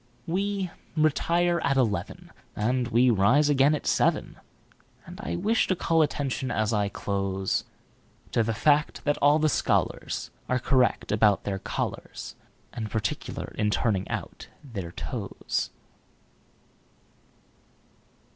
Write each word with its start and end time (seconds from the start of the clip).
We 0.25 0.71
retire 0.97 1.59
at 1.63 1.77
eleven, 1.77 2.31
And 2.55 2.87
we 2.87 3.11
rise 3.11 3.49
again 3.49 3.75
at 3.75 3.85
seven; 3.85 4.37
And 5.05 5.21
I 5.21 5.35
wish 5.35 5.67
to 5.67 5.75
call 5.75 6.01
attention, 6.01 6.49
as 6.49 6.73
I 6.73 6.89
close, 6.89 7.65
To 8.31 8.41
the 8.41 8.55
fact 8.55 9.03
that 9.05 9.19
all 9.19 9.37
the 9.37 9.47
scholarsAre 9.47 10.63
correct 10.63 11.11
about 11.11 11.43
their 11.43 11.59
collars, 11.59 12.33
And 12.73 12.89
particular 12.89 13.53
in 13.59 13.69
turning 13.69 14.09
out 14.09 14.47
their 14.63 14.91
toes. 14.91 15.69